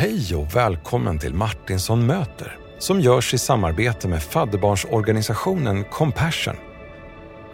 [0.00, 6.56] Hej och välkommen till Martinsson möter som görs i samarbete med fadderbarnsorganisationen Compassion.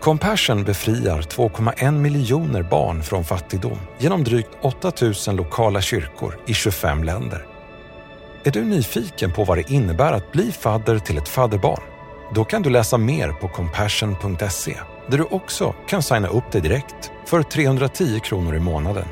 [0.01, 4.93] Compassion befriar 2,1 miljoner barn från fattigdom genom drygt 8
[5.27, 7.47] 000 lokala kyrkor i 25 länder.
[8.45, 11.83] Är du nyfiken på vad det innebär att bli fadder till ett fadderbarn?
[12.35, 14.77] Då kan du läsa mer på compassion.se
[15.11, 19.07] där du också kan signa upp dig direkt för 310 kronor i månaden.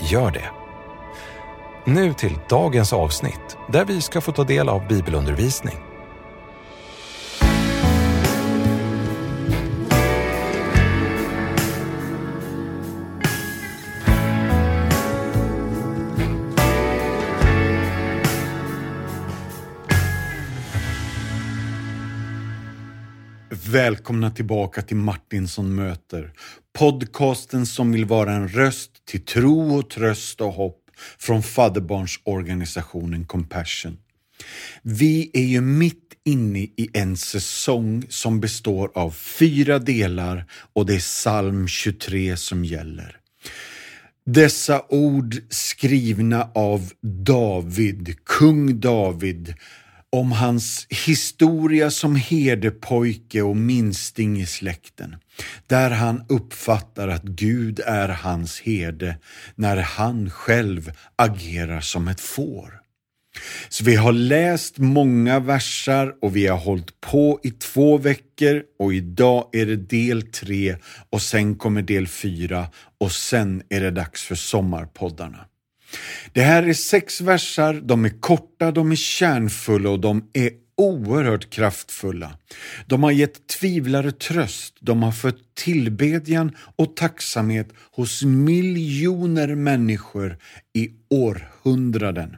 [0.00, 0.65] Gör det!
[1.88, 5.74] Nu till dagens avsnitt där vi ska få ta del av bibelundervisning.
[23.50, 26.32] Välkomna tillbaka till Martinsson möter.
[26.78, 30.85] Podcasten som vill vara en röst till tro och tröst och hopp
[31.18, 33.98] från fadderbarnsorganisationen Compassion.
[34.82, 40.94] Vi är ju mitt inne i en säsong som består av fyra delar och det
[40.94, 43.16] är psalm 23 som gäller.
[44.26, 49.54] Dessa ord skrivna av David, kung David,
[50.16, 55.16] om hans historia som herdepojke och minsting i släkten,
[55.66, 59.18] där han uppfattar att Gud är hans herde
[59.54, 62.80] när han själv agerar som ett får.
[63.68, 68.94] Så vi har läst många versar och vi har hållit på i två veckor och
[68.94, 70.76] idag är det del tre
[71.10, 72.66] och sen kommer del fyra
[73.00, 75.46] och sen är det dags för sommarpoddarna.
[76.32, 81.50] Det här är sex versar, de är korta, de är kärnfulla och de är oerhört
[81.50, 82.38] kraftfulla.
[82.86, 90.38] De har gett tvivlare tröst, de har fött tillbedjan och tacksamhet hos miljoner människor
[90.74, 92.36] i århundraden.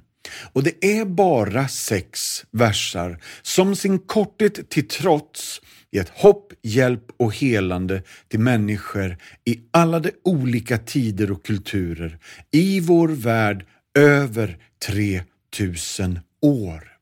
[0.53, 5.61] Och det är bara sex versar som sin korthet till trots
[5.93, 12.19] gett hopp, hjälp och helande till människor i alla de olika tider och kulturer
[12.51, 13.67] i vår värld
[13.99, 16.93] över 3000 år.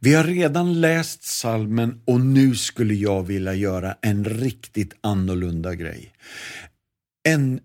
[0.00, 6.12] Vi har redan läst salmen och nu skulle jag vilja göra en riktigt annorlunda grej.
[7.28, 7.60] En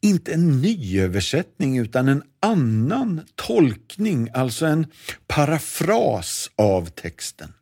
[0.00, 4.86] inte en ny översättning utan en annan tolkning, alltså en
[5.26, 7.52] parafras av texten.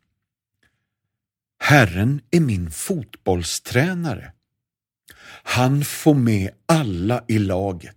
[1.65, 4.33] Herren är min fotbollstränare.
[5.43, 7.97] Han får med alla i laget.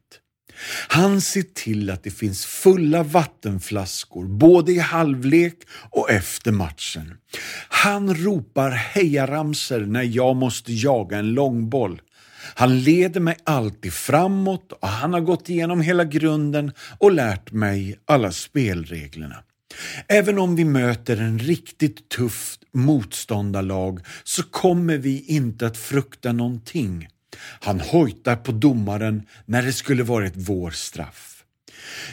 [0.87, 5.57] Han ser till att det finns fulla vattenflaskor både i halvlek
[5.91, 7.17] och efter matchen.
[7.69, 12.01] Han ropar hejaramser när jag måste jaga en långboll.
[12.55, 17.99] Han leder mig alltid framåt och han har gått igenom hela grunden och lärt mig
[18.05, 19.43] alla spelreglerna.
[20.07, 27.07] Även om vi möter en riktigt tuff motståndarlag så kommer vi inte att frukta någonting.
[27.59, 31.43] Han hojtar på domaren när det skulle varit vår straff.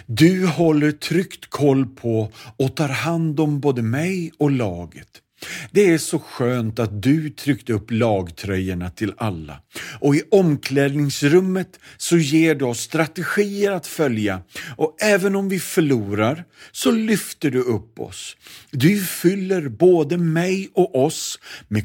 [0.07, 5.22] Du håller tryggt koll på och tar hand om både mig och laget.
[5.71, 9.61] Det är så skönt att du tryckte upp lagtröjorna till alla
[10.01, 14.43] och i omklädningsrummet så ger du oss strategier att följa
[14.77, 18.37] och även om vi förlorar så lyfter du upp oss.
[18.71, 21.39] Du fyller både mig och oss
[21.69, 21.85] med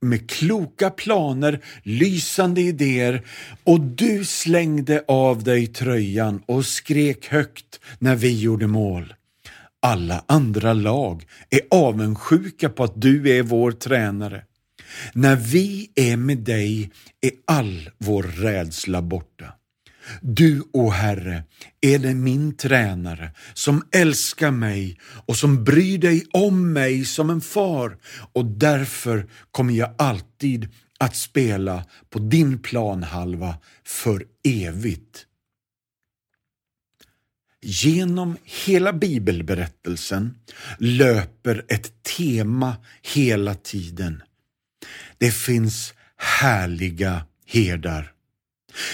[0.00, 3.22] med kloka planer, lysande idéer
[3.64, 9.14] och du slängde av dig tröjan och skrek högt när vi gjorde mål.
[9.86, 14.42] Alla andra lag är avundsjuka på att du är vår tränare.
[15.12, 19.44] När vi är med dig är all vår rädsla borta.
[20.20, 21.44] Du, o Herre,
[21.80, 27.40] är det min tränare som älskar mig och som bryr dig om mig som en
[27.40, 27.96] far
[28.32, 30.68] och därför kommer jag alltid
[30.98, 33.54] att spela på din planhalva
[33.84, 35.26] för evigt.
[37.68, 40.34] Genom hela bibelberättelsen
[40.78, 44.22] löper ett tema hela tiden.
[45.18, 48.12] Det finns härliga herdar.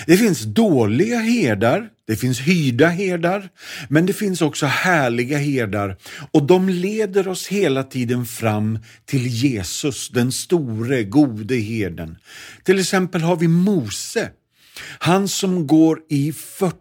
[0.07, 3.49] Det finns dåliga herdar, det finns hyrda herdar,
[3.89, 5.97] men det finns också härliga herdar
[6.33, 12.19] och de leder oss hela tiden fram till Jesus, den store, gode herden.
[12.63, 14.31] Till exempel har vi Mose,
[14.99, 16.77] han som går i 40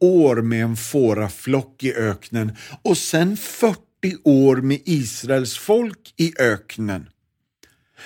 [0.00, 3.78] år med en fåraflock i öknen och sen 40
[4.24, 7.08] år med Israels folk i öknen.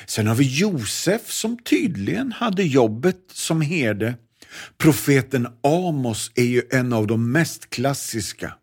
[0.07, 4.15] Sen har vi Josef som tydligen hade jobbet som herde.
[4.79, 8.55] Profeten Amos är ju en av de mest klassiska.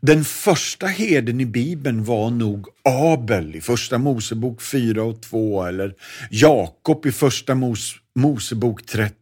[0.00, 5.94] Den första herden i Bibeln var nog Abel i Första Mosebok 4 och 2 eller
[6.30, 9.14] Jakob i Första Mos Mosebok 30.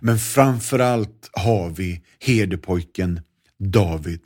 [0.00, 3.20] Men framför allt har vi herdepojken
[3.58, 4.20] David.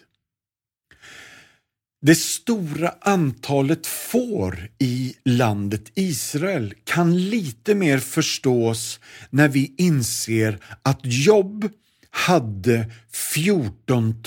[2.02, 11.00] Det stora antalet får i landet Israel kan lite mer förstås när vi inser att
[11.02, 11.68] Jobb
[12.10, 14.22] hade 14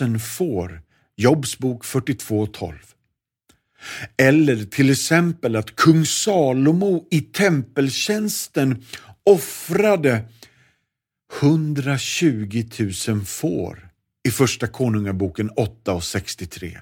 [0.00, 0.82] 000 får.
[1.16, 2.74] Jobs bok 42.12.
[4.16, 8.84] Eller till exempel att kung Salomo i tempeltjänsten
[9.24, 10.24] offrade
[11.40, 12.64] 120
[13.08, 13.88] 000 får
[14.28, 16.80] i Första Konungaboken 8 och 63.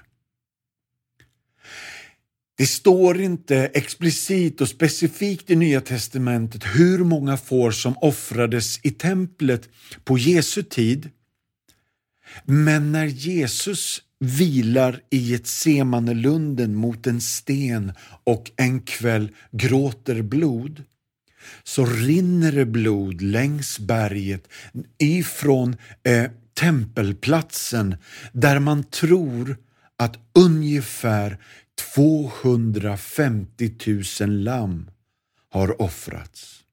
[2.57, 8.91] Det står inte explicit och specifikt i Nya Testamentet hur många får som offrades i
[8.91, 9.69] templet
[10.03, 11.09] på Jesu tid.
[12.45, 17.93] Men när Jesus vilar i ett Semanelunden mot en sten
[18.23, 20.83] och en kväll gråter blod,
[21.63, 24.47] så rinner det blod längs berget
[24.97, 27.97] ifrån eh, tempelplatsen
[28.31, 29.57] där man tror
[29.97, 31.37] att ungefär
[31.95, 33.75] 250
[34.21, 34.89] 000 lamm
[35.49, 36.63] har offrats.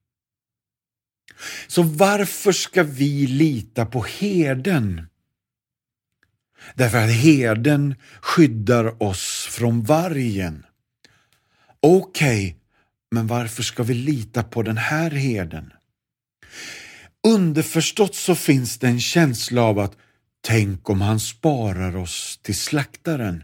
[1.67, 5.07] Så varför ska vi lita på herden?
[6.75, 10.65] Därför att herden skyddar oss från vargen.
[11.79, 12.55] Okej, okay,
[13.15, 15.73] men varför ska vi lita på den här herden?
[17.27, 19.97] Underförstått så finns det en känsla av att
[20.41, 23.43] tänk om han sparar oss till slaktaren.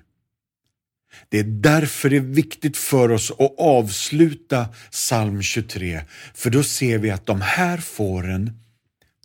[1.29, 6.01] Det är därför det är viktigt för oss att avsluta psalm 23,
[6.33, 8.59] för då ser vi att de här fåren,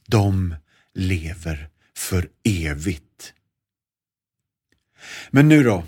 [0.07, 0.55] de
[0.95, 3.33] lever för evigt.
[5.31, 5.85] Men nu då?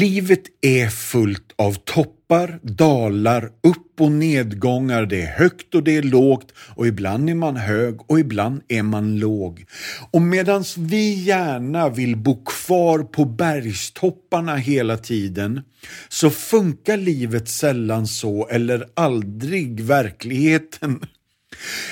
[0.00, 5.06] Livet är fullt av toppar, dalar, upp och nedgångar.
[5.06, 8.82] Det är högt och det är lågt och ibland är man hög och ibland är
[8.82, 9.64] man låg.
[10.10, 15.60] Och medan vi gärna vill bo kvar på bergstopparna hela tiden
[16.08, 21.00] så funkar livet sällan så eller aldrig verkligheten.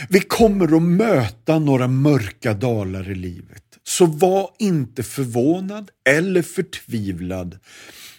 [0.09, 3.63] Vi kommer att möta några mörka dalar i livet.
[3.85, 7.59] Så var inte förvånad eller förtvivlad.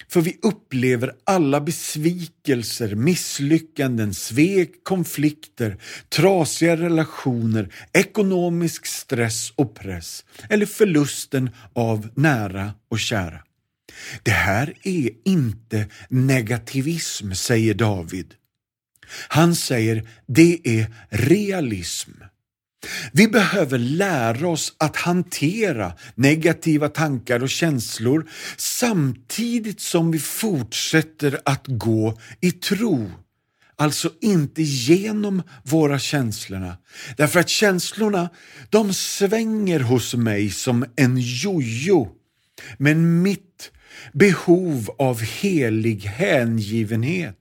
[0.08, 5.78] För vi upplever alla besvikelser, misslyckanden, svek, konflikter,
[6.10, 13.40] trasiga relationer, ekonomisk stress och press eller förlusten av nära och kära.
[14.24, 18.34] Det här är inte negativism, säger David.
[19.28, 22.12] Han säger det är realism.
[23.12, 31.68] Vi behöver lära oss att hantera negativa tankar och känslor samtidigt som vi fortsätter att
[31.68, 33.12] gå i tro.
[33.76, 36.78] Alltså inte genom våra känslorna.
[37.18, 38.30] Därför att känslorna,
[38.70, 42.10] de svänger hos mig som en jojo.
[42.78, 43.72] Men mitt
[44.14, 47.41] behov av helig hängivenhet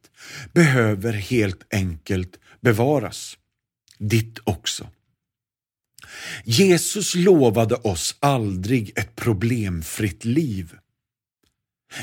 [0.53, 3.39] behöver helt enkelt bevaras.
[3.99, 4.89] Ditt också.
[6.45, 10.75] Jesus lovade oss aldrig ett problemfritt liv.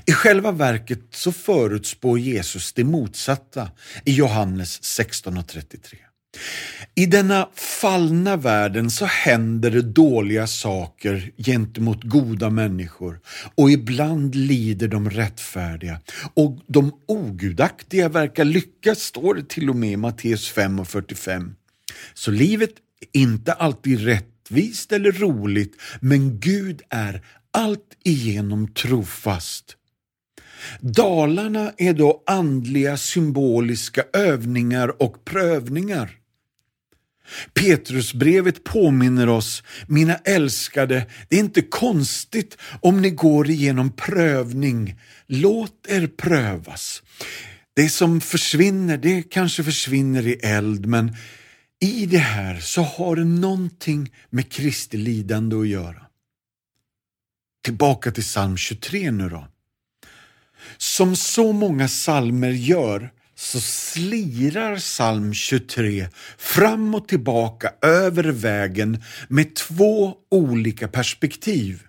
[0.05, 3.71] I själva verket så förutspår Jesus det motsatta
[4.05, 6.06] i Johannes 16.33.
[6.95, 13.19] I denna fallna världen så händer det dåliga saker gentemot goda människor
[13.55, 15.99] och ibland lider de rättfärdiga
[16.33, 21.55] och de ogudaktiga verkar lyckas, står det till och med i Matteus 5 och 45.
[22.13, 22.71] Så livet
[23.13, 29.77] är inte alltid rättvist eller roligt, men Gud är allt igenom trofast.
[30.79, 36.16] Dalarna är då andliga symboliska övningar och prövningar.
[37.53, 44.99] Petrusbrevet påminner oss, mina älskade, det är inte konstigt om ni går igenom prövning.
[45.27, 47.03] Låt er prövas.
[47.75, 51.15] Det som försvinner, det kanske försvinner i eld, men
[51.79, 56.01] i det här så har det någonting med Kristi lidande att göra.
[57.63, 59.47] Tillbaka till psalm 23 nu då.
[60.77, 69.55] Som så många psalmer gör så slirar psalm 23 fram och tillbaka över vägen med
[69.55, 71.83] två olika perspektiv.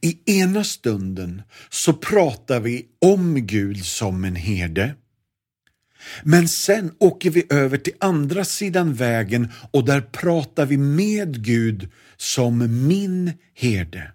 [0.00, 4.94] I ena stunden så pratar vi om Gud som en herde
[6.22, 11.90] men sen åker vi över till andra sidan vägen och där pratar vi med Gud
[12.16, 14.12] som min herde.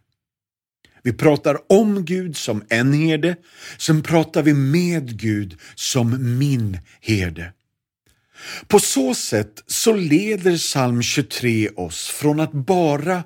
[1.07, 3.35] Vi pratar om Gud som en herde,
[3.77, 7.53] sen pratar vi med Gud som min herde.
[8.67, 13.23] På så sätt så leder psalm 23 oss från att bara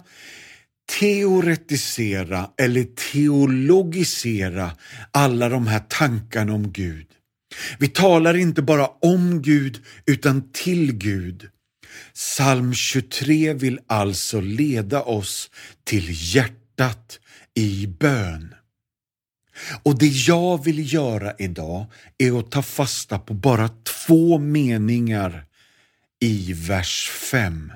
[0.99, 4.71] teoretisera eller teologisera
[5.11, 7.07] alla de här tankarna om Gud.
[7.79, 11.49] Vi talar inte bara om Gud utan till Gud.
[12.13, 15.49] Psalm 23 vill alltså leda oss
[15.83, 17.19] till hjärtat
[17.55, 18.55] i bön.
[19.83, 21.85] Och det jag vill göra idag
[22.17, 25.45] är att ta fasta på bara två meningar
[26.19, 27.71] i vers 5.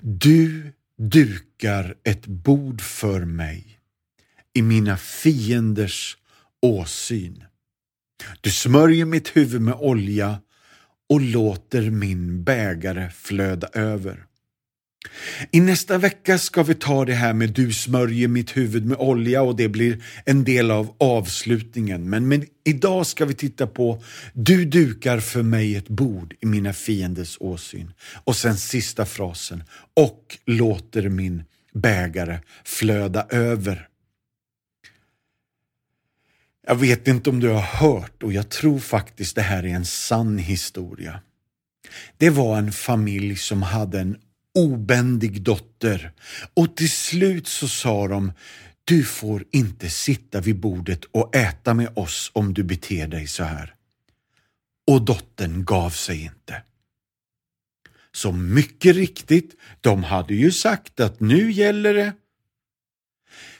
[0.00, 3.80] Du dukar ett bord för mig
[4.54, 6.16] i mina fienders
[6.62, 7.44] åsyn.
[8.40, 10.40] Du smörjer mitt huvud med olja
[11.08, 14.25] och låter min bägare flöda över.
[15.50, 19.42] I nästa vecka ska vi ta det här med du smörjer mitt huvud med olja
[19.42, 22.10] och det blir en del av avslutningen.
[22.10, 26.72] Men, men idag ska vi titta på du dukar för mig ett bord i mina
[26.72, 27.92] fienders åsyn.
[28.24, 29.62] Och sen sista frasen
[29.94, 31.44] och låter min
[31.74, 33.88] bägare flöda över.
[36.66, 39.84] Jag vet inte om du har hört och jag tror faktiskt det här är en
[39.84, 41.20] sann historia.
[42.16, 44.16] Det var en familj som hade en
[44.56, 46.12] obändig dotter
[46.54, 48.32] och till slut så sa de
[48.84, 53.44] du får inte sitta vid bordet och äta med oss om du beter dig så
[53.44, 53.74] här.
[54.86, 56.62] Och dottern gav sig inte.
[58.12, 62.12] Så mycket riktigt, de hade ju sagt att nu gäller det.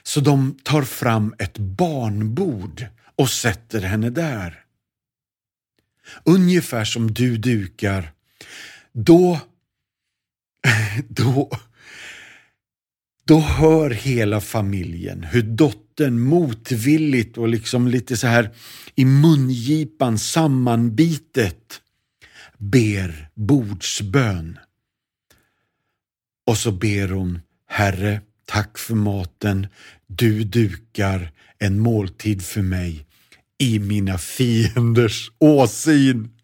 [0.03, 2.85] Så de tar fram ett barnbord
[3.15, 4.63] och sätter henne där.
[6.23, 8.11] Ungefär som du dukar.
[8.93, 9.39] Då
[11.07, 11.51] då,
[13.25, 18.49] då hör hela familjen hur dottern motvilligt och liksom lite så här
[18.95, 21.81] i mungipan sammanbitet
[22.57, 24.59] ber bordsbön.
[26.47, 29.67] Och så ber hon Herre, tack för maten.
[30.07, 33.05] Du dukar en måltid för mig
[33.57, 36.36] i mina fienders åsyn.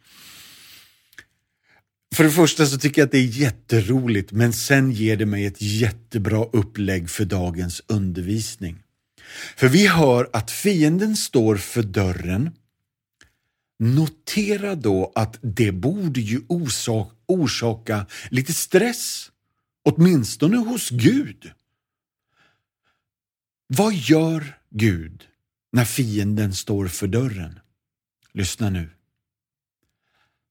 [2.13, 5.45] För det första så tycker jag att det är jätteroligt men sen ger det mig
[5.45, 8.83] ett jättebra upplägg för dagens undervisning.
[9.55, 12.51] För vi hör att fienden står för dörren.
[13.79, 16.41] Notera då att det borde ju
[17.27, 19.31] orsaka lite stress,
[19.83, 21.51] åtminstone hos Gud.
[23.67, 25.23] Vad gör Gud
[25.71, 27.59] när fienden står för dörren?
[28.33, 28.89] Lyssna nu.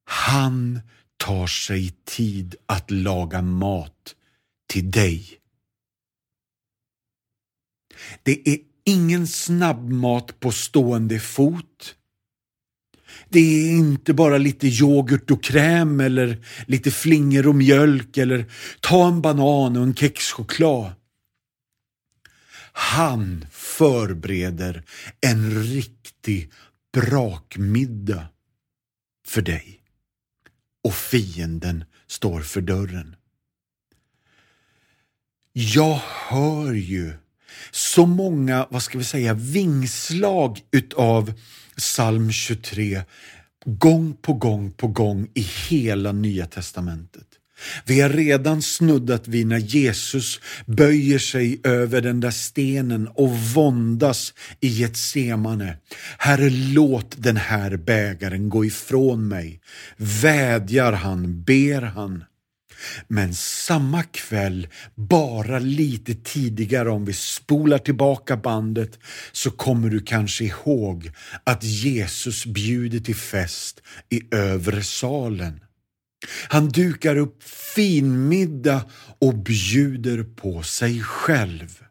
[0.05, 0.81] Han
[1.23, 4.15] tar sig tid att laga mat
[4.69, 5.39] till dig.
[8.23, 11.97] Det är ingen snabbmat på stående fot.
[13.29, 19.09] Det är inte bara lite yoghurt och kräm eller lite flingor och mjölk eller ta
[19.09, 20.93] en banan och en kexchoklad.
[22.73, 24.85] Han förbereder
[25.21, 26.53] en riktig
[26.93, 28.27] brakmiddag
[29.27, 29.82] för dig
[30.85, 33.17] och fienden står för dörren.
[35.53, 37.13] Jag hör ju
[37.71, 41.33] så många, vad ska vi säga, vingslag utav
[41.77, 43.03] psalm 23
[43.65, 47.32] gång på gång på gång i hela Nya Testamentet.
[47.85, 54.35] Vi har redan snuddat vid när Jesus böjer sig över den där stenen och våndas
[54.61, 55.77] i Getsemane.
[56.19, 59.61] Herre, låt den här bägaren gå ifrån mig.
[59.97, 62.25] Vädjar han, ber han.
[63.09, 68.99] Men samma kväll, bara lite tidigare om vi spolar tillbaka bandet,
[69.33, 71.11] så kommer du kanske ihåg
[71.45, 75.61] att Jesus bjuder till fest i övre salen.
[76.49, 77.43] Han dukar upp
[77.75, 81.85] finmiddag och bjuder på sig själv.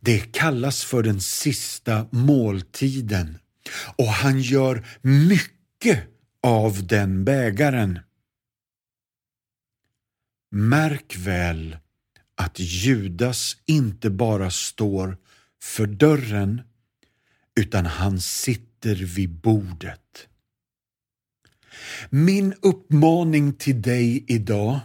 [0.00, 3.38] Det kallas för den sista måltiden
[3.96, 6.04] och han gör mycket
[6.42, 7.98] av den bägaren.
[10.50, 11.76] Märk väl
[12.36, 15.16] att Judas inte bara står
[15.62, 16.62] för dörren
[17.60, 20.28] utan han sitter vid bordet.
[22.10, 24.80] Min uppmaning till dig idag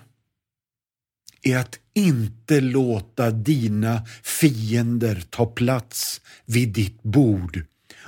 [1.42, 7.66] är att inte låta dina fiender ta plats vid ditt bord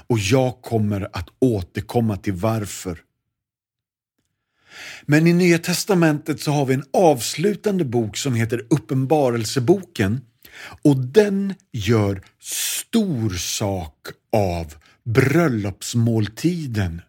[0.07, 2.99] och jag kommer att återkomma till varför.
[5.05, 10.21] Men i Nya Testamentet så har vi en avslutande bok som heter Uppenbarelseboken
[10.81, 17.01] och den gör stor sak av bröllopsmåltiden.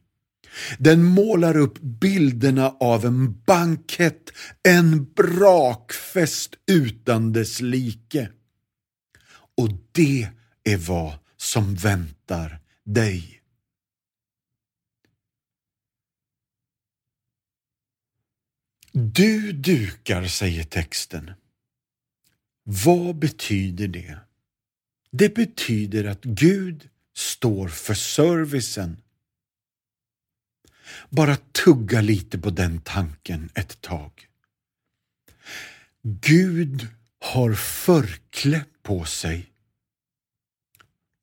[0.78, 4.33] Den målar upp bilderna av en bankett,
[4.69, 8.28] en brakfest utan dess like.
[9.57, 10.28] Och det
[10.64, 13.40] är vad som väntar dig.
[18.92, 21.30] Du dukar, säger texten.
[22.62, 24.19] Vad betyder det?
[25.11, 29.02] Det betyder att Gud står för servicen.
[31.09, 34.26] Bara tugga lite på den tanken ett tag.
[36.02, 36.88] Gud
[37.20, 39.50] har förkläde på sig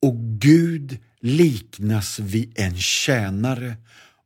[0.02, 3.76] och Gud liknas vid en tjänare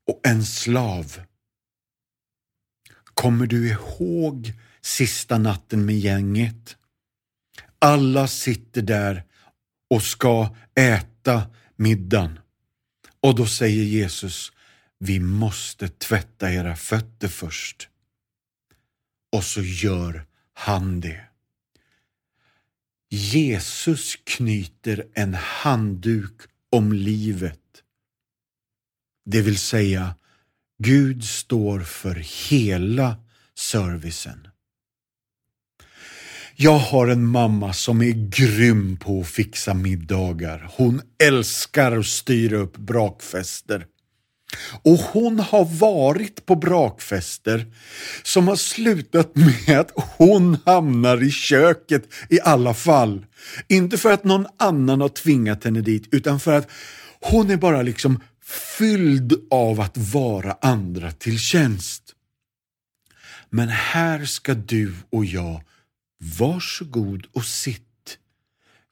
[0.07, 1.21] och en slav.
[3.15, 6.77] Kommer du ihåg sista natten med gänget?
[7.79, 9.25] Alla sitter där
[9.91, 11.43] och ska äta
[11.77, 12.39] middagen.
[13.21, 14.53] Och då säger Jesus,
[15.05, 17.89] vi måste tvätta era fötter först.
[19.33, 21.21] Och så gör han det.
[23.11, 26.41] Jesus knyter en handduk
[26.71, 27.61] om livet.
[29.25, 30.15] Det vill säga,
[30.79, 32.15] Gud står för
[32.51, 33.17] hela
[33.55, 34.49] servicen.
[36.57, 40.71] Jag har en mamma som är grym på att fixa middagar.
[40.77, 43.87] Hon älskar att styra upp brakfester.
[44.83, 47.67] Och hon har varit på brakfester
[48.23, 53.27] som har slutat med att hon hamnar i köket i alla fall.
[53.69, 56.71] Inte för att någon annan har tvingat henne dit, utan för att
[57.21, 58.21] hon är bara liksom
[58.79, 62.03] fylld av att vara andra till tjänst.
[63.51, 65.63] Men här ska du och jag
[66.39, 68.19] Varsågod och sitt.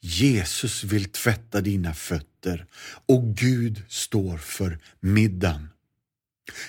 [0.00, 2.29] Jesus vill tvätta dina fötter
[3.06, 5.68] och Gud står för middagen.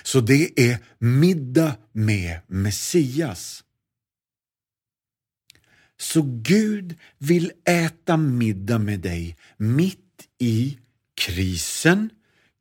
[0.02, 3.64] Så det är middag med Messias.
[5.96, 9.98] Så Gud vill äta middag med dig mitt
[10.38, 10.78] i
[11.14, 12.10] krisen,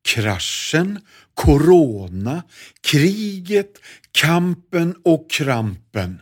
[0.01, 0.99] kraschen,
[1.33, 2.43] corona,
[2.81, 3.77] kriget,
[4.11, 6.21] kampen och krampen.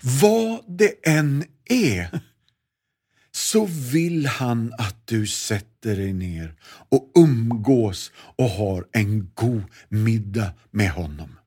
[0.00, 2.20] Vad det än är
[3.38, 6.54] så vill han att du sätter dig ner
[6.88, 11.38] och umgås och har en god middag med honom.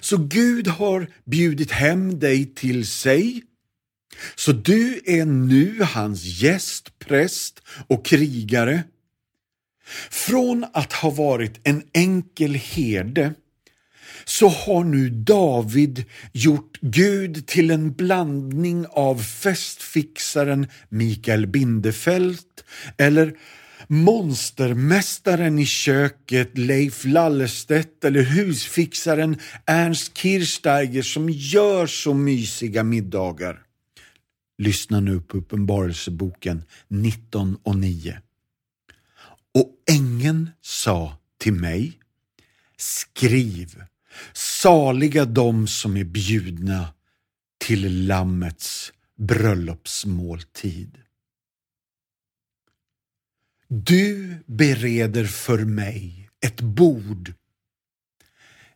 [0.00, 3.42] Så Gud har bjudit hem dig till sig.
[4.34, 8.84] Så du är nu hans gäst, präst och krigare.
[10.10, 13.34] Från att ha varit en enkel herde
[14.28, 22.38] så har nu David gjort Gud till en blandning av festfixaren Mikael Bindefeld
[22.96, 23.36] eller
[23.86, 33.62] monstermästaren i köket Leif Lallestedt eller husfixaren Ernst Kirchsteiger som gör så mysiga middagar.
[34.58, 38.20] Lyssna nu på Uppenbarelseboken 19 och 9.
[39.54, 41.98] Och ängeln sa till mig,
[42.76, 43.82] skriv
[44.32, 46.88] Saliga de som är bjudna
[47.58, 51.02] till Lammets bröllopsmåltid.
[53.68, 57.32] Du bereder för mig ett bord.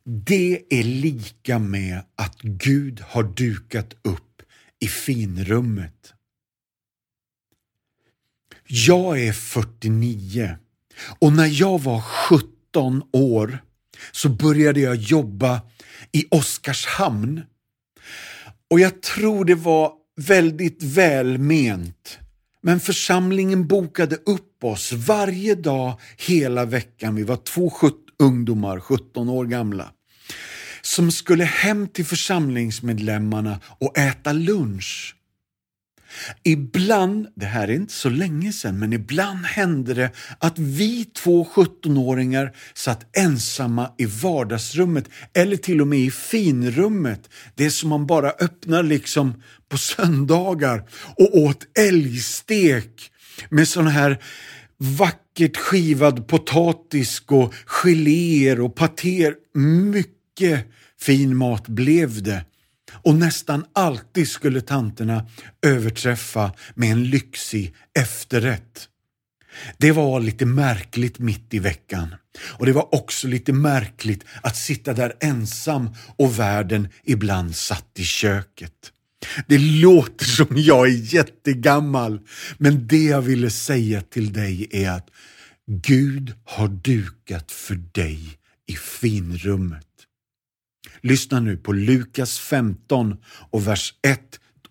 [0.05, 4.43] Det är lika med att Gud har dukat upp
[4.81, 6.15] i finrummet.
[8.67, 10.59] Jag är 49
[11.19, 13.59] och när jag var 17 år
[14.13, 15.61] så började jag jobba
[16.13, 17.43] i Oskarshamn.
[18.71, 22.19] Och jag tror det var väldigt välment.
[22.63, 27.15] Men församlingen bokade upp oss varje dag hela veckan.
[27.15, 27.73] Vi var två
[28.19, 29.93] ungdomar, 17 år gamla,
[30.83, 35.17] som skulle hem till församlingsmedlemmarna och äta lunch.
[36.43, 41.45] Ibland, det här är inte så länge sedan, men ibland hände det att vi två
[41.55, 48.31] 17-åringar satt ensamma i vardagsrummet eller till och med i finrummet, det som man bara
[48.31, 50.85] öppnar liksom på söndagar
[51.17, 53.11] och åt älgstek
[53.49, 54.19] med sån här
[54.77, 59.35] vackert skivad potatis och geléer och patéer.
[59.91, 60.67] Mycket
[61.01, 62.45] fin mat blev det.
[62.93, 65.27] Och nästan alltid skulle tanterna
[65.67, 68.89] överträffa med en lyxig efterrätt.
[69.79, 72.15] Det var lite märkligt mitt i veckan.
[72.43, 78.05] Och det var också lite märkligt att sitta där ensam och världen ibland satt i
[78.05, 78.93] köket.
[79.47, 82.21] Det låter som jag är jättegammal,
[82.59, 85.09] men det jag ville säga till dig är att
[85.67, 89.90] Gud har dukat för dig i finrummet.
[91.01, 93.17] Lyssna nu på Lukas 15
[93.51, 94.21] och vers 1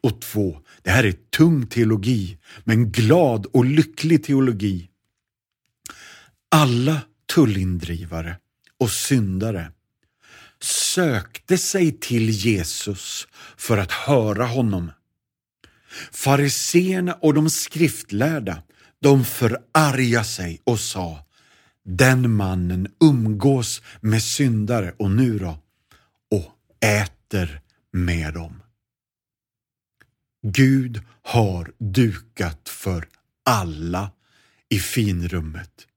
[0.02, 0.60] och 2.
[0.84, 4.90] Det här är tung teologi, men glad och lycklig teologi.
[6.52, 7.02] Alla
[7.36, 8.38] tullindrivare
[8.80, 9.72] och syndare
[10.62, 14.92] sökte sig till Jesus för att höra honom.
[16.12, 18.64] Fariseerna och de skriftlärda,
[19.02, 21.26] de förarga sig och sa
[21.86, 25.58] den mannen umgås med syndare och nu då,
[26.82, 27.62] äter
[27.92, 28.64] med dem.
[30.42, 33.08] Gud har dukat för
[33.46, 34.12] alla
[34.70, 35.88] i finrummet.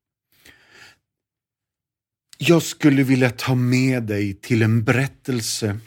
[2.38, 5.78] Jag skulle vilja ta med dig till en berättelse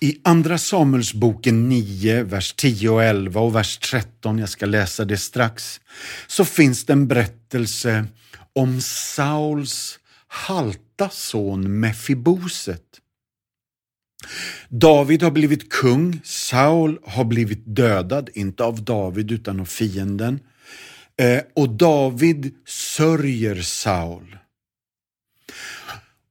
[0.00, 5.16] i Andra Samuelsboken 9, vers 10 och 11 och vers 13, jag ska läsa det
[5.16, 5.80] strax,
[6.26, 8.06] så finns det en berättelse
[8.52, 13.00] om Sauls halta son Mefiboset.
[14.68, 20.40] David har blivit kung, Saul har blivit dödad, inte av David utan av fienden.
[21.16, 24.38] Eh, och David sörjer Saul.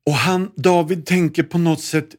[0.05, 2.09] Och han, David tänker på något sätt,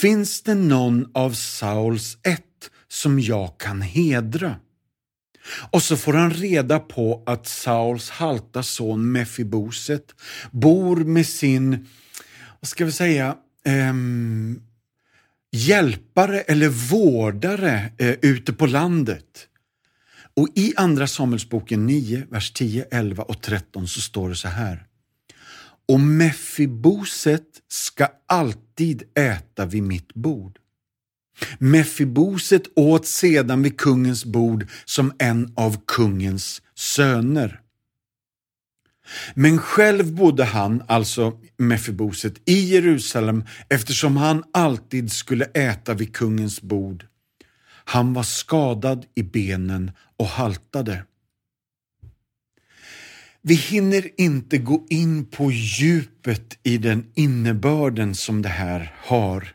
[0.00, 4.56] finns det någon av Sauls ett som jag kan hedra?
[5.70, 10.14] Och så får han reda på att Sauls halta son Mefiboset
[10.50, 11.86] bor med sin,
[12.60, 13.36] vad ska vi säga,
[13.90, 14.62] um,
[15.52, 19.48] hjälpare eller vårdare eh, ute på landet.
[20.34, 24.84] Och i Andra Samuelsboken 9, vers 10, 11 och 13 så står det så här.
[25.88, 30.58] Och Mefiboset ska alltid äta vid mitt bord.
[31.58, 37.60] Mefiboset åt sedan vid kungens bord som en av kungens söner.
[39.34, 46.62] Men själv bodde han, alltså Mefiboset, i Jerusalem eftersom han alltid skulle äta vid kungens
[46.62, 47.06] bord.
[47.84, 51.04] Han var skadad i benen och haltade.
[53.42, 59.54] Vi hinner inte gå in på djupet i den innebörden som det här har.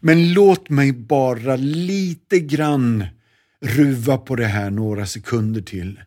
[0.00, 3.04] Men låt mig bara lite grann
[3.60, 6.00] ruva på det här några sekunder till.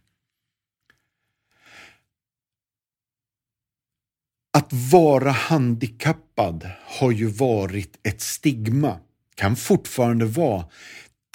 [4.57, 8.99] Att vara handikappad har ju varit ett stigma,
[9.35, 10.65] kan fortfarande vara.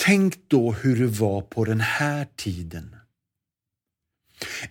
[0.04, 2.96] Tänk då hur det var på den här tiden.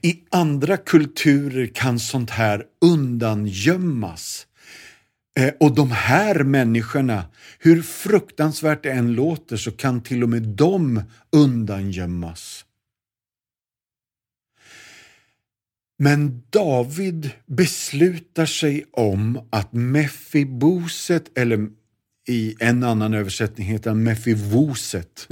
[0.02, 4.48] I andra kulturer kan sånt här undangömmas.
[5.40, 7.26] Eh, och de här människorna,
[7.60, 12.66] hur fruktansvärt det än låter, så kan till och med de undangömmas.
[15.98, 21.70] Men David beslutar sig om att Mefiboset, eller
[22.28, 25.28] i en annan översättning heter han Mefivoset,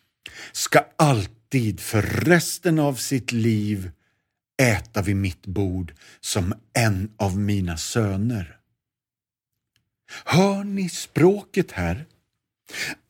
[0.52, 3.90] ska alltid för resten av sitt liv
[4.62, 8.56] äta vid mitt bord som en av mina söner.
[10.24, 12.04] Hör ni språket här?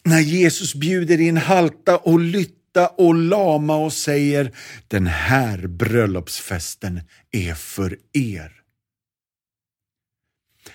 [0.04, 2.20] När Jesus bjuder in halta och
[2.68, 4.52] lytta och lama och säger
[4.88, 7.00] den här bröllopsfesten
[7.30, 8.52] är för er.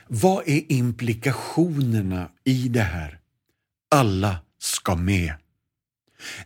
[0.07, 3.19] Vad är implikationerna i det här?
[3.91, 5.33] Alla ska med.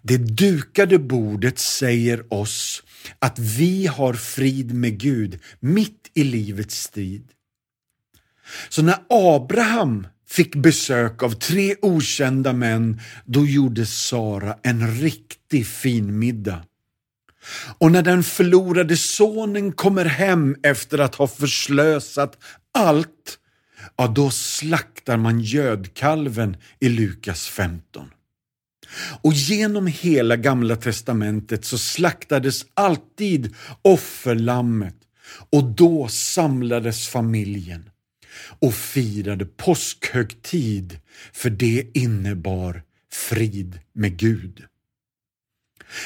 [0.01, 2.83] Det dukade bordet säger oss
[3.19, 7.27] att vi har frid med Gud mitt i livets strid.
[8.69, 16.19] Så när Abraham fick besök av tre okända män, då gjorde Sara en riktig fin
[16.19, 16.63] middag.
[17.77, 22.37] Och när den förlorade sonen kommer hem efter att ha förslösat
[22.73, 23.39] allt,
[23.95, 28.11] ja då slaktar man gödkalven i Lukas 15.
[29.21, 34.95] Och genom hela gamla testamentet så slaktades alltid offerlammet
[35.49, 37.89] och då samlades familjen
[38.59, 40.99] och firade påskhögtid
[41.33, 44.63] för det innebar frid med Gud.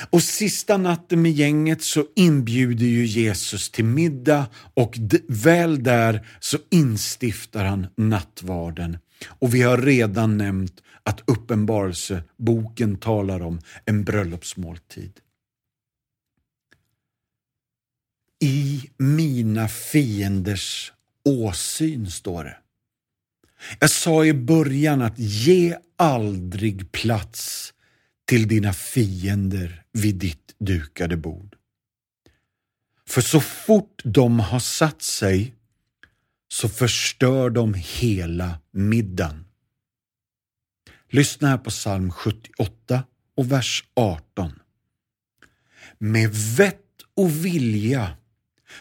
[0.10, 6.58] Och sista natten med gänget så inbjuder ju Jesus till middag och väl där så
[6.70, 8.98] instiftar han nattvarden.
[9.28, 15.20] Och vi har redan nämnt att Uppenbarelseboken talar om en bröllopsmåltid.
[18.40, 20.94] I mina fienders
[21.26, 22.58] åsyn, står det.
[23.80, 27.74] Jag sa i början att ge aldrig plats
[28.26, 31.56] till dina fiender vid ditt dukade bord.
[33.08, 35.56] För så fort de har satt sig
[36.48, 39.46] så förstör de hela middagen.
[41.10, 43.04] Lyssna här på psalm 78
[43.36, 44.60] och vers 18.
[45.98, 46.78] Med vett
[47.14, 48.18] och vilja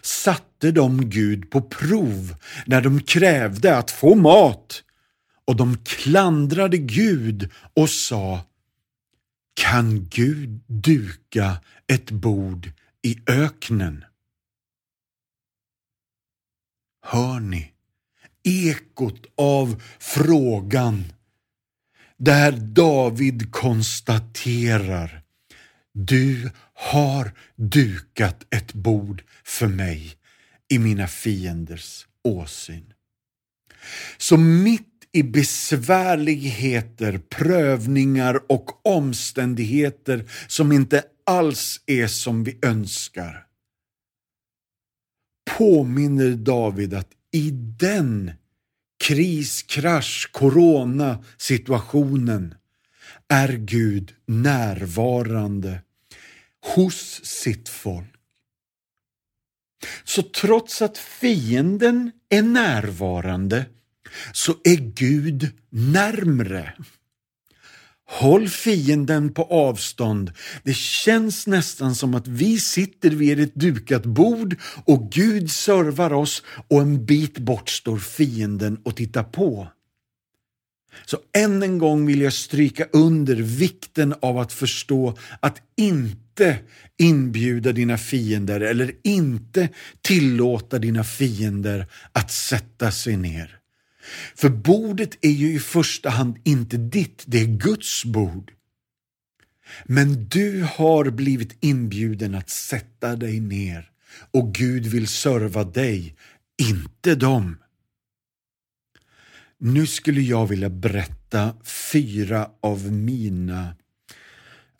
[0.03, 4.83] satte de Gud på prov när de krävde att få mat
[5.45, 8.41] och de klandrade Gud och sa
[9.55, 12.73] Kan Gud duka ett bord
[13.03, 14.05] i öknen?
[17.03, 17.73] Hör ni
[18.45, 21.05] ekot av frågan
[22.17, 25.23] där David konstaterar
[25.95, 30.13] du har dukat ett bord för mig
[30.69, 32.93] i mina fienders åsyn.
[34.19, 43.47] Så mitt i besvärligheter, prövningar och omständigheter som inte alls är som vi önskar
[45.61, 48.33] påminner David att i den
[49.05, 52.55] kris, krasch, corona situationen
[53.31, 55.83] är Gud närvarande
[56.75, 58.15] hos sitt folk.
[60.05, 63.67] Så trots att fienden är närvarande
[64.33, 66.75] så är Gud närmre.
[68.07, 70.33] Håll fienden på avstånd.
[70.63, 76.43] Det känns nästan som att vi sitter vid ett dukat bord och Gud servar oss
[76.69, 79.69] och en bit bort står fienden och tittar på.
[81.07, 86.59] Så än en gång vill jag stryka under vikten av att förstå att inte
[86.99, 89.69] inbjuda dina fiender eller inte
[90.03, 93.57] tillåta dina fiender att sätta sig ner.
[94.35, 98.53] För bordet är ju i första hand inte ditt, det är Guds bord.
[99.85, 103.91] Men du har blivit inbjuden att sätta dig ner
[104.31, 106.15] och Gud vill serva dig,
[106.63, 107.57] inte dem.
[109.63, 113.77] Nu skulle jag vilja berätta fyra av mina,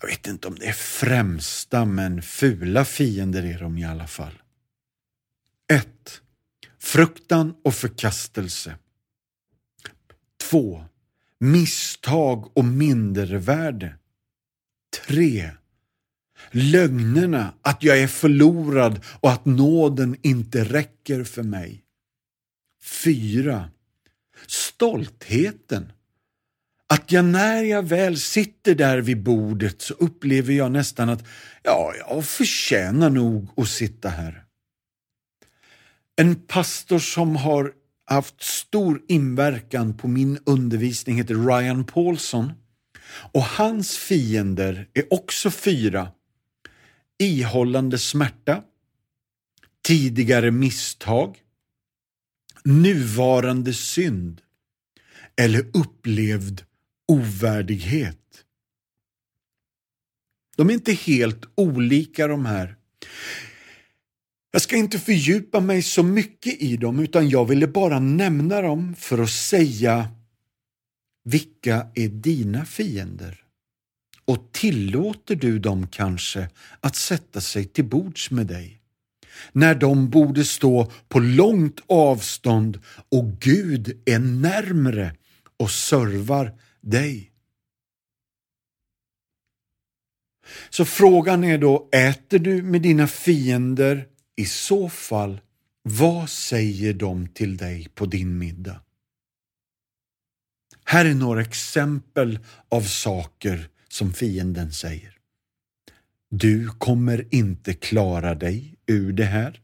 [0.01, 4.43] jag vet inte om det är främsta, men fula fiender är de i alla fall.
[5.73, 6.23] 1.
[6.79, 8.77] Fruktan och förkastelse.
[10.51, 10.85] 2.
[11.39, 13.95] Misstag och mindervärde.
[15.07, 15.51] 3.
[16.51, 21.85] Lögnerna att jag är förlorad och att nåden inte räcker för mig.
[22.83, 23.71] 4.
[24.47, 25.93] Stoltheten.
[26.87, 31.25] Att jag när jag väl sitter där vid bordet så upplever jag nästan att
[31.63, 34.45] ja, jag förtjänar nog att sitta här.
[36.17, 37.73] En pastor som har
[38.05, 42.53] haft stor inverkan på min undervisning heter Ryan Paulson
[43.33, 46.09] och hans fiender är också fyra.
[47.19, 48.63] Ihållande smärta,
[49.85, 51.39] tidigare misstag,
[52.65, 54.41] nuvarande synd
[55.37, 56.65] eller upplevd
[57.09, 58.45] ovärdighet.
[60.57, 62.77] De är inte helt olika de här.
[64.51, 68.95] Jag ska inte fördjupa mig så mycket i dem utan jag ville bara nämna dem
[68.95, 70.09] för att säga
[71.25, 73.45] vilka är dina fiender?
[74.25, 78.80] Och tillåter du dem kanske att sätta sig till bords med dig?
[79.53, 85.15] När de borde stå på långt avstånd och Gud är närmre
[85.57, 87.33] och servar dig.
[90.71, 95.41] Så frågan är då, äter du med dina fiender i så fall,
[95.83, 98.81] vad säger de till dig på din middag?
[100.85, 102.39] Här är några exempel
[102.69, 105.17] av saker som fienden säger.
[106.31, 109.61] Du kommer inte klara dig ur det här.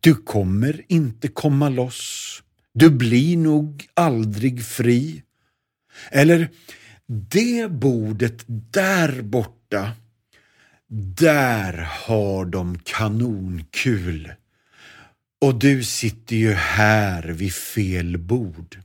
[0.00, 2.42] Du kommer inte komma loss.
[2.74, 5.22] Du blir nog aldrig fri.
[6.10, 6.48] Eller,
[7.06, 9.92] det bordet där borta
[10.88, 14.32] där har de kanonkul.
[15.40, 18.78] Och du sitter ju här vid fel bord.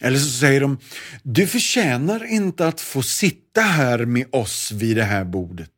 [0.00, 0.78] Eller så säger de,
[1.22, 5.72] du förtjänar inte att få sitta här med oss vid det här bordet.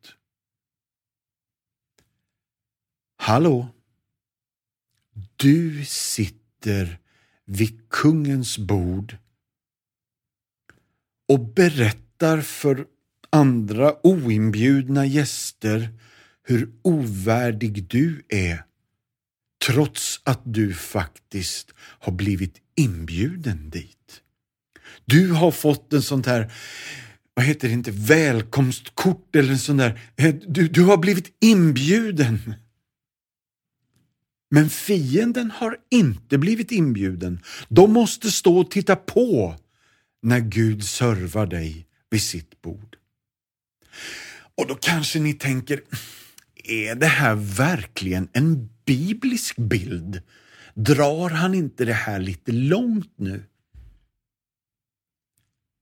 [3.25, 3.67] Hallå?
[5.35, 6.99] Du sitter
[7.45, 9.17] vid kungens bord
[11.27, 12.85] och berättar för
[13.29, 15.89] andra oinbjudna gäster
[16.43, 18.63] hur ovärdig du är
[19.65, 24.21] trots att du faktiskt har blivit inbjuden dit.
[25.05, 26.53] Du har fått en sånt här
[27.33, 29.99] vad heter det inte, välkomstkort eller en sån där.
[30.47, 32.55] Du, du har blivit inbjuden.
[34.53, 37.39] Men fienden har inte blivit inbjuden.
[37.69, 39.55] De måste stå och titta på
[40.21, 42.97] när Gud servar dig vid sitt bord.
[44.55, 45.83] Och då kanske ni tänker,
[46.63, 50.21] är det här verkligen en biblisk bild?
[50.73, 53.43] Drar han inte det här lite långt nu?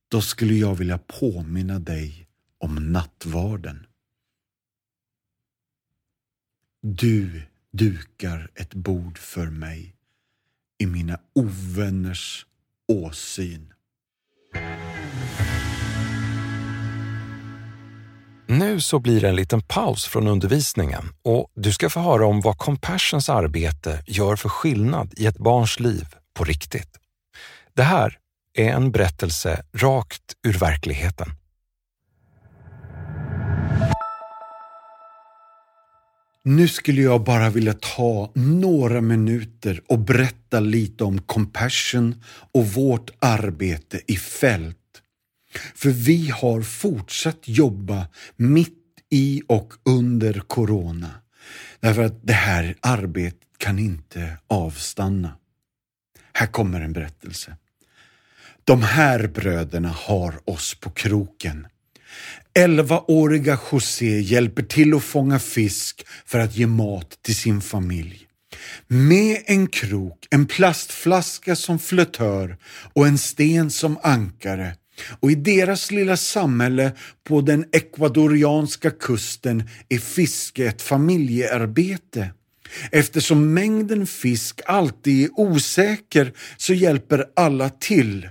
[0.08, 3.86] Då skulle jag vilja påminna dig om nattvarden.
[6.82, 9.96] Du dukar ett bord för mig
[10.80, 12.46] i mina ovänners
[12.88, 13.74] åsyn.
[18.48, 22.42] Nu så blir det en liten paus från undervisningen och du ska få höra om
[22.42, 27.00] vad Compassions arbete gör för skillnad i ett barns liv på riktigt.
[27.74, 28.18] Det här
[28.58, 31.41] är en berättelse rakt ur verkligheten.
[36.44, 43.12] Nu skulle jag bara vilja ta några minuter och berätta lite om Compassion och vårt
[43.20, 44.78] arbete i fält.
[45.76, 48.78] För vi har fortsatt jobba mitt
[49.10, 51.12] i och under Corona.
[51.80, 55.38] Därför att det här arbetet kan inte avstanna.
[56.34, 57.58] Här kommer en berättelse.
[58.64, 61.68] De här bröderna har oss på kroken.
[62.54, 68.28] Elvaåriga José hjälper till att fånga fisk för att ge mat till sin familj.
[68.88, 72.58] Med en krok, en plastflaska som flötör
[72.94, 74.76] och en sten som ankare
[75.20, 76.92] och i deras lilla samhälle
[77.24, 82.30] på den ekvadorianska kusten är fiske ett familjearbete.
[82.92, 88.30] Eftersom mängden fisk alltid är osäker så hjälper alla till.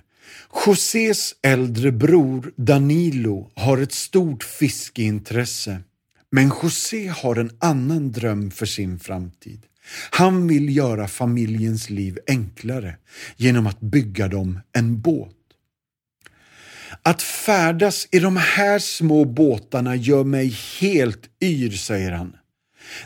[0.54, 5.80] Josés äldre bror Danilo har ett stort fiskeintresse.
[6.30, 9.66] Men José har en annan dröm för sin framtid.
[10.10, 12.96] Han vill göra familjens liv enklare
[13.36, 15.36] genom att bygga dem en båt.
[17.02, 22.36] Att färdas i de här små båtarna gör mig helt yr, säger han.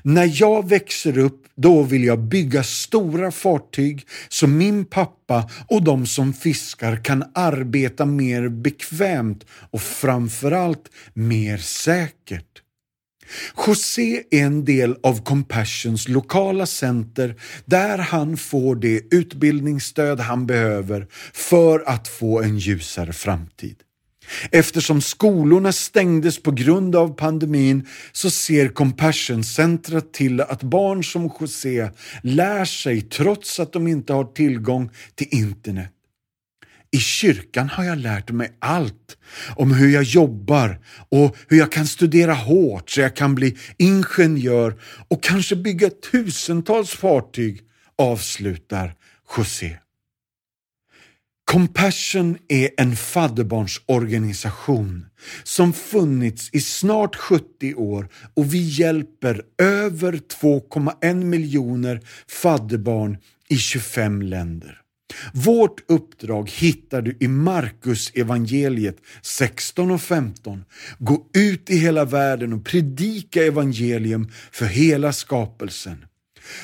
[0.02, 6.06] När jag växer upp, då vill jag bygga stora fartyg så min pappa och de
[6.06, 12.60] som fiskar kan arbeta mer bekvämt och framförallt mer säkert.
[13.66, 21.06] José är en del av Compassions lokala center där han får det utbildningsstöd han behöver
[21.32, 23.76] för att få en ljusare framtid.
[24.50, 31.90] Eftersom skolorna stängdes på grund av pandemin så ser Compassion-centret till att barn som José
[32.22, 35.90] lär sig trots att de inte har tillgång till internet.
[36.90, 39.16] I kyrkan har jag lärt mig allt
[39.56, 44.80] om hur jag jobbar och hur jag kan studera hårt så jag kan bli ingenjör
[45.08, 47.60] och kanske bygga tusentals fartyg,
[47.98, 48.94] avslutar
[49.36, 49.76] José.
[51.44, 55.06] Compassion är en fadderbarnsorganisation
[55.42, 64.22] som funnits i snart 70 år och vi hjälper över 2,1 miljoner fadderbarn i 25
[64.22, 64.80] länder.
[65.32, 70.64] Vårt uppdrag hittar du i Markus evangeliet 16 och 15.
[70.98, 76.04] Gå ut i hela världen och predika evangelium för hela skapelsen.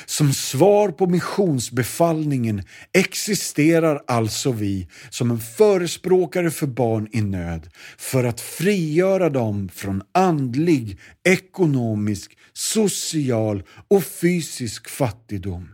[0.05, 2.63] Som svar på missionsbefallningen
[2.93, 10.01] existerar alltså vi som en förespråkare för barn i nöd för att frigöra dem från
[10.11, 15.73] andlig, ekonomisk, social och fysisk fattigdom.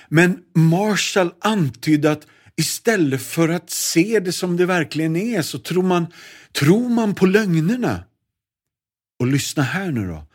[0.09, 2.27] Men Marshall antydde att
[2.57, 6.07] istället för att se det som det verkligen är så tror man,
[6.53, 8.05] tror man på lögnerna.
[9.19, 10.27] Och lyssna här nu då.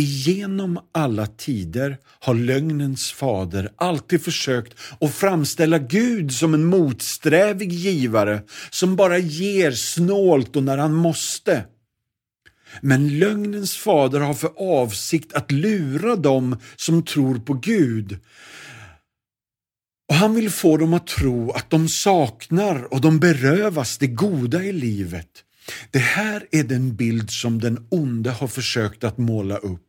[0.00, 8.42] Genom alla tider har lögnens fader alltid försökt att framställa Gud som en motsträvig givare
[8.70, 11.64] som bara ger snålt och när han måste.
[12.80, 18.18] Men lögnens fader har för avsikt att lura dem som tror på Gud.
[20.08, 24.62] Och Han vill få dem att tro att de saknar och de berövas det goda
[24.62, 25.44] i livet.
[25.90, 29.87] Det här är den bild som den onde har försökt att måla upp.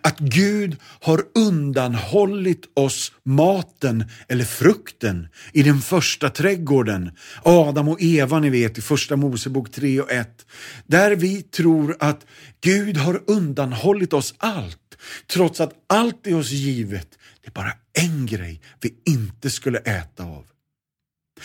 [0.00, 7.10] Att Gud har undanhållit oss maten eller frukten i den första trädgården.
[7.42, 10.46] Adam och Eva, ni vet, i första Mosebok 3 och 1.
[10.86, 12.26] Där vi tror att
[12.60, 17.08] Gud har undanhållit oss allt, trots att allt är oss givet.
[17.42, 20.44] Det är bara en grej vi inte skulle äta av.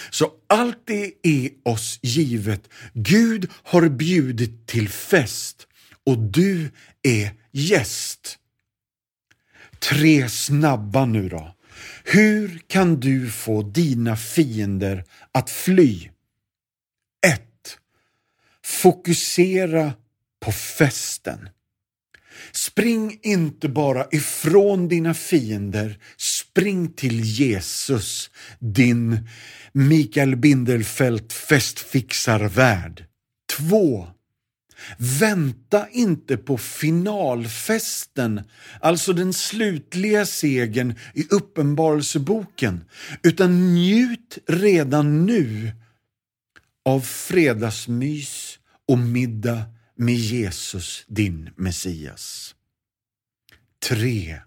[0.10, 2.70] Så allt det är oss givet.
[2.94, 5.68] Gud har bjudit till fest
[6.06, 6.72] och du
[7.04, 8.38] är gäst.
[9.80, 11.56] Tre snabba nu då.
[12.04, 16.10] Hur kan du få dina fiender att fly?
[17.28, 17.42] 1.
[18.66, 19.94] Fokusera
[20.40, 21.50] på festen.
[22.52, 28.30] Spring inte bara ifrån dina fiender, spring till Jesus,
[28.60, 29.30] din
[29.72, 33.06] Mikael Bindelfelt festfixarvärd.
[33.58, 34.08] 2.
[35.20, 38.42] Vänta inte på finalfesten,
[38.80, 42.84] alltså den slutliga segern i Uppenbarelseboken,
[43.24, 45.72] utan njut redan nu
[46.86, 49.64] av fredagsmys och middag
[49.96, 52.56] med Jesus, din Messias.
[53.90, 54.40] 3.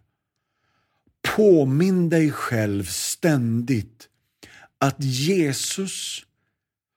[1.36, 4.08] Påminn dig själv ständigt
[4.78, 6.22] att Jesus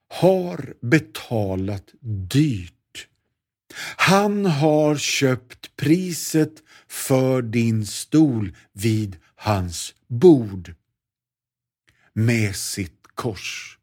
[0.10, 2.77] har betalat dyrt
[3.98, 6.54] han har köpt priset
[6.88, 10.74] för din stol vid hans bord
[12.14, 13.78] med sitt kors.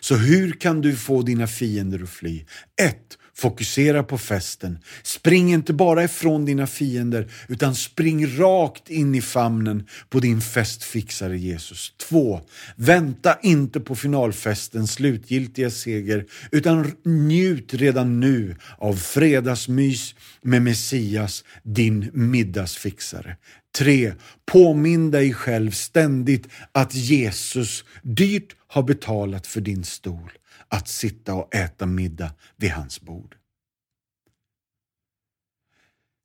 [0.00, 2.44] Så hur kan du få dina fiender att fly?
[2.82, 3.18] 1.
[3.38, 4.78] Fokusera på festen.
[5.02, 11.38] Spring inte bara ifrån dina fiender utan spring rakt in i famnen på din festfixare
[11.38, 11.92] Jesus.
[11.96, 12.40] 2.
[12.76, 22.10] Vänta inte på finalfestens slutgiltiga seger utan njut redan nu av fredagsmys med Messias, din
[22.12, 23.36] middagsfixare.
[23.78, 24.14] 3.
[24.44, 30.32] Påminn dig själv ständigt att Jesus dyrt har betalat för din stol
[30.68, 33.36] att sitta och äta middag vid hans bord.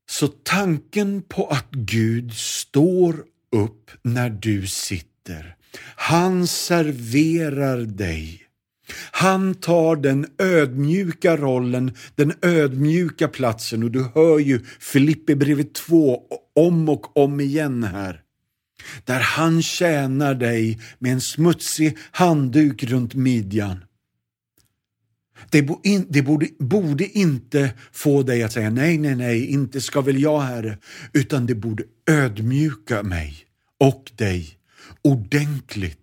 [0.09, 5.55] Så tanken på att Gud står upp när du sitter,
[5.95, 8.42] han serverar dig.
[9.11, 16.19] Han tar den ödmjuka rollen, den ödmjuka platsen och du hör ju Filippi brevet 2
[16.55, 18.19] om och om igen här.
[19.05, 23.77] Där han tjänar dig med en smutsig handduk runt midjan
[25.49, 30.01] det, in, det borde, borde, inte få dig att säga nej, nej, nej, inte ska
[30.01, 30.77] väl jag, Herre,
[31.13, 33.35] utan det borde ödmjuka mig
[33.79, 34.57] och dig
[35.01, 36.02] ordentligt.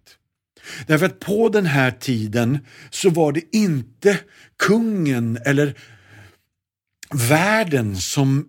[0.86, 2.58] Därför att på den här tiden
[2.90, 4.18] så var det inte
[4.58, 5.74] kungen eller
[7.28, 8.48] världen som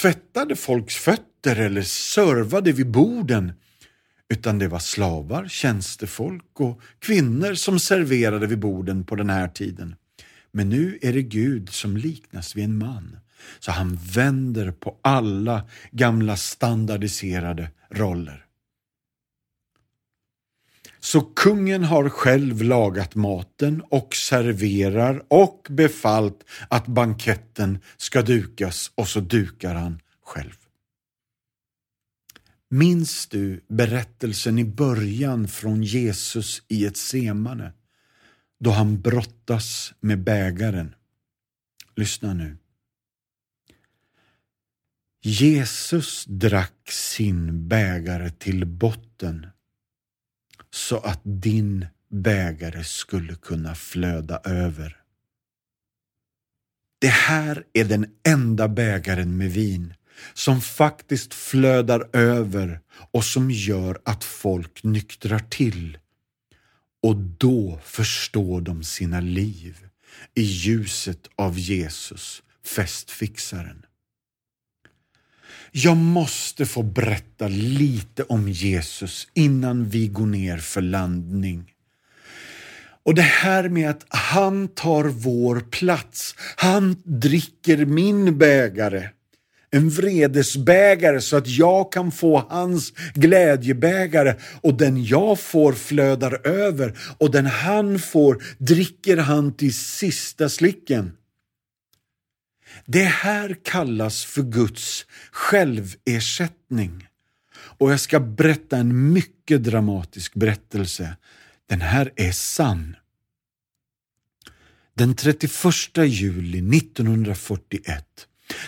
[0.00, 3.52] tvättade folks fötter eller servade vid borden
[4.28, 9.94] utan det var slavar, tjänstefolk och kvinnor som serverade vid borden på den här tiden.
[10.52, 13.16] Men nu är det Gud som liknas vid en man,
[13.60, 18.44] så han vänder på alla gamla standardiserade roller.
[21.00, 29.08] Så kungen har själv lagat maten och serverar och befallt att banketten ska dukas och
[29.08, 30.56] så dukar han själv.
[32.70, 37.72] Minns du berättelsen i början från Jesus i ett semane
[38.60, 40.94] då han brottas med bägaren?
[41.96, 42.56] Lyssna nu.
[45.22, 49.46] Jesus drack sin bägare till botten
[50.70, 54.96] så att din bägare skulle kunna flöda över.
[56.98, 59.94] Det här är den enda bägaren med vin
[60.34, 65.98] som faktiskt flödar över och som gör att folk nyktrar till.
[67.02, 69.86] Och då förstår de sina liv
[70.34, 73.84] i ljuset av Jesus, festfixaren.
[75.72, 81.64] Jag måste få berätta lite om Jesus innan vi går ner för landning.
[83.02, 89.08] Och det här med att han tar vår plats, han dricker min bägare
[89.70, 96.98] en vredesbägare så att jag kan få hans glädjebägare och den jag får flödar över
[97.18, 101.12] och den han får dricker han till sista slicken.
[102.86, 107.06] Det här kallas för Guds själversättning.
[107.54, 111.16] Och jag ska berätta en mycket dramatisk berättelse.
[111.68, 112.96] Den här är sann.
[114.94, 115.52] Den 31
[115.96, 118.06] juli 1941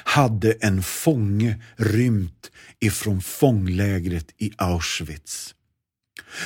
[0.05, 2.51] hade en fånge rymt
[2.81, 5.55] ifrån fånglägret i Auschwitz.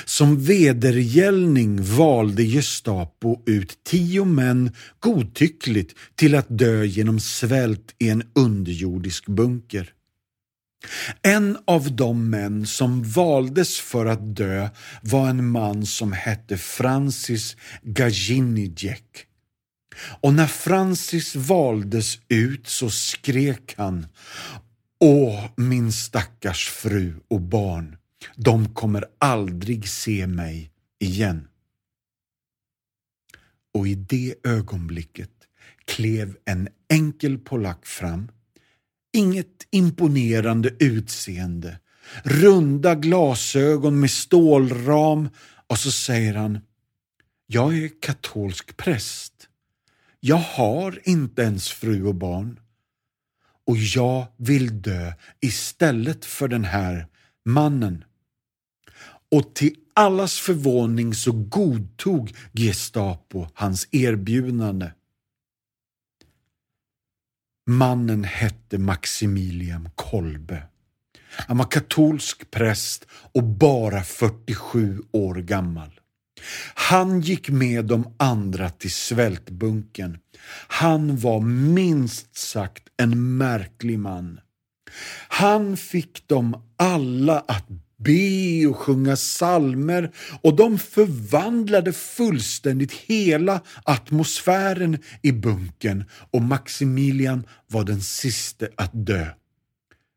[0.04, 8.22] Som vedergällning valde Gestapo ut tio män godtyckligt till att dö genom svält i en
[8.34, 9.92] underjordisk bunker.
[11.22, 14.68] En av de män som valdes för att dö
[15.02, 19.26] var en man som hette Francis Gajinijek.
[20.20, 24.06] Och när Francis valdes ut så skrek han
[25.00, 27.96] Åh, min stackars fru och barn,
[28.36, 31.48] de kommer aldrig se mig igen.
[33.74, 35.30] Och i det ögonblicket
[35.84, 38.28] klev en enkel polack fram.
[39.12, 41.78] Inget imponerande utseende,
[42.24, 45.28] runda glasögon med stålram
[45.66, 46.58] och så säger han
[47.46, 49.48] Jag är katolsk präst.
[50.20, 52.60] Jag har inte ens fru och barn
[53.66, 57.06] och jag vill dö istället för den här
[57.46, 58.04] mannen.
[59.30, 64.90] Och till allas förvåning så godtog Gestapo hans erbjudande.
[67.70, 70.62] Mannen hette Maximilian Kolbe.
[71.28, 76.00] Han var katolsk präst och bara 47 år gammal.
[76.74, 80.18] Han gick med de andra till svältbunken.
[80.68, 81.40] Han var
[81.74, 84.40] minst sagt en märklig man.
[85.28, 87.66] Han fick dem alla att
[87.96, 90.12] be och sjunga salmer
[90.42, 99.26] och de förvandlade fullständigt hela atmosfären i bunken och Maximilian var den siste att dö.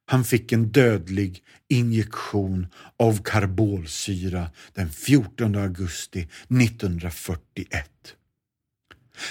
[0.06, 2.68] Han fick en dödlig injektion
[2.98, 7.90] av karbolsyra den 14 augusti 1941.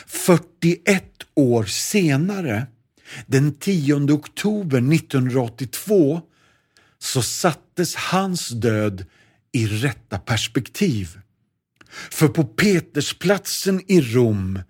[0.06, 2.66] 41 år senare,
[3.26, 6.20] den 10 oktober 1982,
[6.98, 9.04] så sattes hans död
[9.52, 11.18] i rätta perspektiv.
[12.10, 14.60] För på Petersplatsen i Rom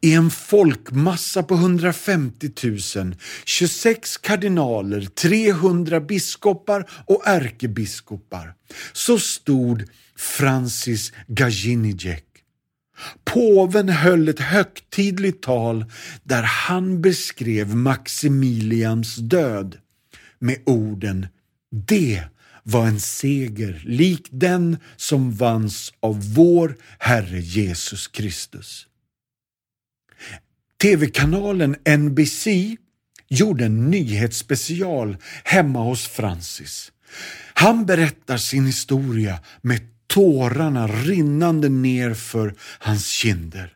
[0.00, 2.50] i en folkmassa på 150
[2.96, 8.54] 000, 26 kardinaler, 300 biskopar och ärkebiskopar.
[8.92, 9.84] Så stod
[10.16, 12.33] Francis Gajinijek.
[13.24, 15.84] Påven höll ett högtidligt tal
[16.22, 19.78] där han beskrev Maximilians död
[20.38, 21.26] med orden
[21.70, 22.22] Det
[22.62, 28.86] var en seger lik den som vanns av vår Herre Jesus Kristus.
[30.82, 32.76] TV-kanalen NBC
[33.28, 36.92] gjorde en nyhetsspecial hemma hos Francis.
[37.54, 39.80] Han berättar sin historia med
[40.14, 43.72] tårarna rinnande ner för hans kinder.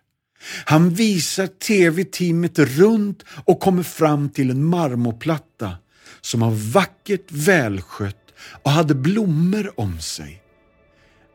[0.64, 5.76] Han visar tv-teamet runt och kommer fram till en marmorplatta
[6.20, 10.42] som var vackert välskött och hade blommor om sig.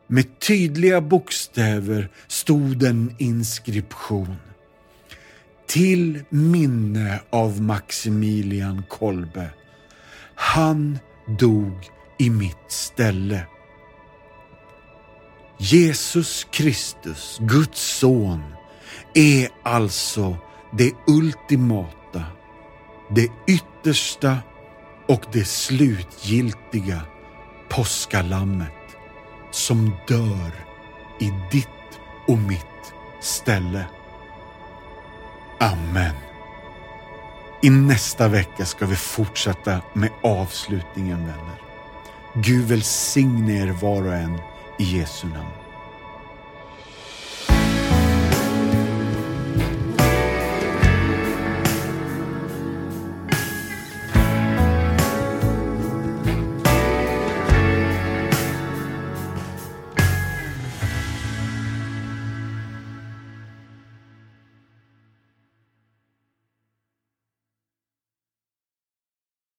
[0.06, 4.36] Med tydliga bokstäver stod en inskription.
[5.68, 9.50] Till minne av Maximilian Kolbe.
[10.34, 10.98] Han
[11.38, 11.72] dog
[12.18, 13.46] i mitt ställe.
[15.64, 18.42] Jesus Kristus, Guds son,
[19.14, 20.36] är alltså
[20.72, 22.22] det ultimata,
[23.10, 24.38] det yttersta
[25.08, 27.00] och det slutgiltiga
[27.68, 28.96] påskalammet
[29.50, 30.50] som dör
[31.20, 33.86] i ditt och mitt ställe.
[35.60, 36.14] Amen.
[37.62, 41.60] I nästa vecka ska vi fortsätta med avslutningen vänner.
[42.34, 44.38] Gud välsigne er var och en
[44.78, 45.63] i Jesu namn.